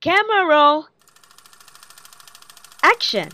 [0.00, 0.88] Camera roll.
[2.80, 3.28] Action.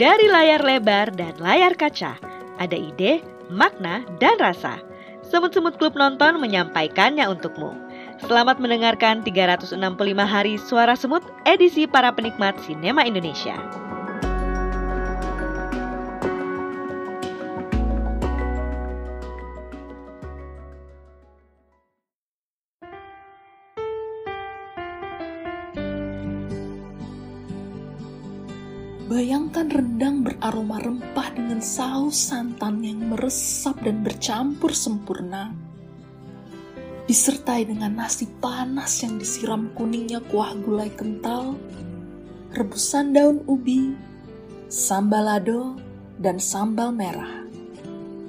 [0.00, 2.16] Dari layar lebar dan layar kaca,
[2.56, 3.20] ada ide,
[3.52, 4.80] makna, dan rasa.
[5.28, 7.76] Semut-semut klub nonton menyampaikannya untukmu.
[8.24, 9.76] Selamat mendengarkan 365
[10.24, 13.60] hari suara semut edisi para penikmat sinema Indonesia.
[29.12, 35.52] Bayangkan rendang beraroma rempah dengan saus santan yang meresap dan bercampur sempurna.
[37.04, 41.60] Disertai dengan nasi panas yang disiram kuningnya kuah gulai kental,
[42.56, 43.92] rebusan daun ubi,
[44.72, 45.76] sambal lado,
[46.16, 47.44] dan sambal merah.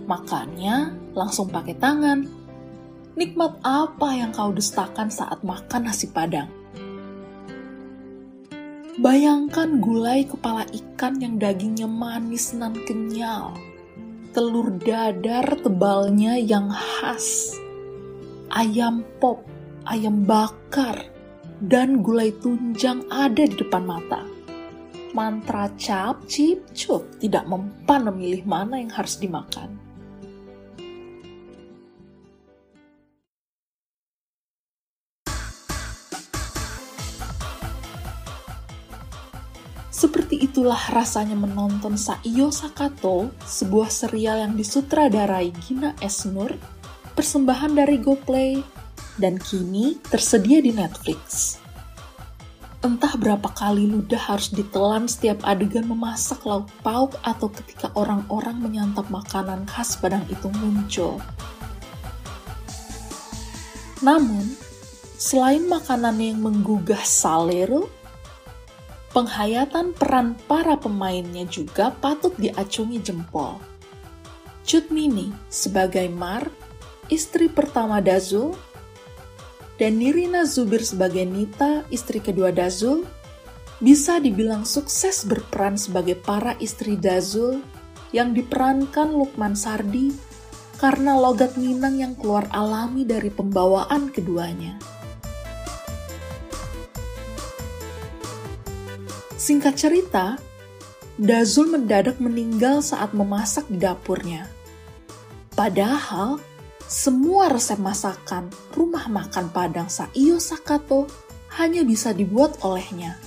[0.04, 2.28] Makannya langsung pakai tangan.
[3.16, 6.63] Nikmat apa yang kau dustakan saat makan nasi padang?
[9.04, 13.52] Bayangkan gulai kepala ikan yang dagingnya manis nan kenyal,
[14.32, 17.52] telur dadar tebalnya yang khas,
[18.48, 19.44] ayam pop,
[19.92, 21.04] ayam bakar,
[21.60, 24.24] dan gulai tunjang ada di depan mata.
[25.12, 29.83] Mantra cap, cip, cup tidak mempan memilih mana yang harus dimakan.
[40.04, 46.60] Seperti itulah rasanya menonton Saiyo Sakato, sebuah serial yang disutradarai Gina Esnur,
[47.16, 48.60] persembahan dari GoPlay,
[49.16, 51.56] dan kini tersedia di Netflix.
[52.84, 59.08] Entah berapa kali ludah harus ditelan setiap adegan memasak lauk pauk atau ketika orang-orang menyantap
[59.08, 61.24] makanan khas Padang itu muncul.
[64.04, 64.52] Namun,
[65.16, 68.03] selain makanannya yang menggugah salero,
[69.14, 73.62] penghayatan peran para pemainnya juga patut diacungi jempol.
[74.66, 76.50] Cut Mini sebagai Mar,
[77.14, 78.58] istri pertama Dazul,
[79.78, 83.06] dan Nirina Zubir sebagai Nita, istri kedua Dazul,
[83.78, 87.62] bisa dibilang sukses berperan sebagai para istri Dazul
[88.16, 90.14] yang diperankan Lukman Sardi
[90.80, 94.80] karena logat Minang yang keluar alami dari pembawaan keduanya.
[99.44, 100.40] Singkat cerita,
[101.20, 104.48] Dazul mendadak meninggal saat memasak di dapurnya.
[105.52, 106.40] Padahal,
[106.88, 111.12] semua resep masakan rumah makan Padang Saiyo Sakato
[111.60, 113.20] hanya bisa dibuat olehnya.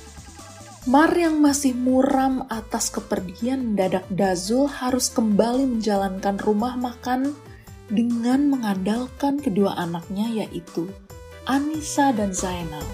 [0.88, 7.36] Mar yang masih muram atas kepergian mendadak Dazul harus kembali menjalankan rumah makan
[7.92, 10.88] dengan mengandalkan kedua anaknya yaitu
[11.44, 12.88] Anissa dan Zainal.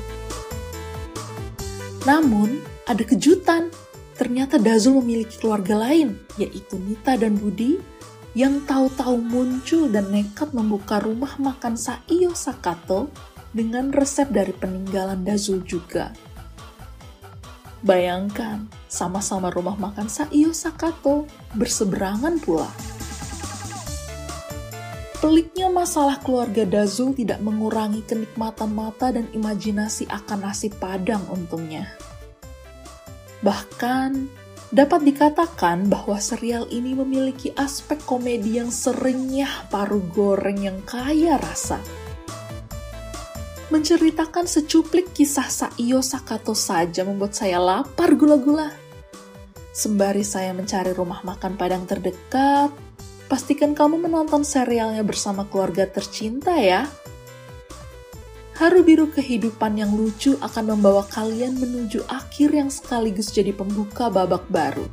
[2.02, 3.70] Namun, ada kejutan.
[4.12, 7.80] Ternyata Dazul memiliki keluarga lain, yaitu Nita dan Budi,
[8.32, 13.12] yang tahu-tahu muncul dan nekat membuka rumah makan Saiyo Sakato
[13.52, 16.12] dengan resep dari peninggalan Dazul juga.
[17.82, 21.26] Bayangkan, sama-sama rumah makan Saiyo Sakato
[21.58, 22.70] berseberangan pula.
[25.18, 31.86] Peliknya masalah keluarga Dazul tidak mengurangi kenikmatan mata dan imajinasi akan nasi padang untungnya.
[33.42, 34.10] Bahkan,
[34.72, 41.82] dapat dikatakan bahwa serial ini memiliki aspek komedi yang serenyah paru goreng yang kaya rasa.
[43.68, 48.70] Menceritakan secuplik kisah Saiyo Sakato saja membuat saya lapar gula-gula.
[49.72, 52.68] Sembari saya mencari rumah makan padang terdekat,
[53.32, 56.84] pastikan kamu menonton serialnya bersama keluarga tercinta ya.
[58.62, 64.46] Haru biru kehidupan yang lucu akan membawa kalian menuju akhir yang sekaligus jadi pembuka babak
[64.46, 64.86] baru.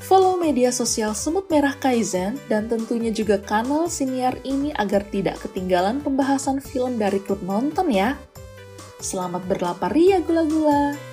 [0.00, 6.00] Follow media sosial Semut Merah Kaizen dan tentunya juga kanal Siniar ini agar tidak ketinggalan
[6.00, 8.16] pembahasan film dari klub nonton ya.
[9.04, 11.09] Selamat berlapar ya gula-gula.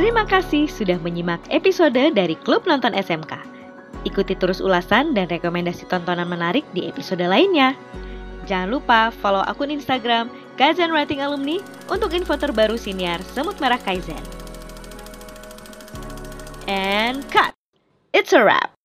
[0.00, 3.36] Terima kasih sudah menyimak episode dari Klub Nonton SMK.
[4.08, 7.76] Ikuti terus ulasan dan rekomendasi tontonan menarik di episode lainnya.
[8.48, 11.60] Jangan lupa follow akun Instagram Kaizen Writing Alumni
[11.92, 14.24] untuk info terbaru siniar Semut Merah Kaizen.
[16.64, 17.52] And cut!
[18.16, 18.79] It's a wrap!